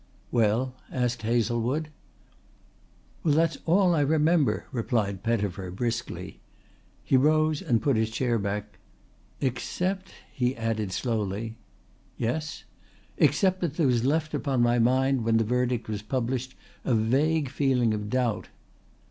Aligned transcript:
"Well," 0.31 0.73
asked 0.91 1.21
Hazlewood. 1.21 1.89
"Well 3.23 3.35
that's 3.35 3.59
all 3.67 3.93
I 3.93 3.99
remember," 4.01 4.65
replied 4.71 5.21
Pettifer 5.21 5.69
briskly. 5.69 6.39
He 7.03 7.15
rose 7.15 7.61
and 7.61 7.83
put 7.83 7.97
his 7.97 8.09
chair 8.09 8.39
back. 8.39 8.79
"Except" 9.41 10.11
he 10.33 10.55
added 10.57 10.91
slowly. 10.91 11.55
"Yes?" 12.17 12.63
"Except 13.17 13.61
that 13.61 13.75
there 13.75 13.85
was 13.85 14.03
left 14.03 14.33
upon 14.33 14.63
my 14.63 14.79
mind 14.79 15.23
when 15.23 15.37
the 15.37 15.43
verdict 15.43 15.87
was 15.87 16.01
published 16.01 16.55
a 16.83 16.95
vague 16.95 17.49
feeling 17.49 17.93
of 17.93 18.09
doubt." 18.09 18.47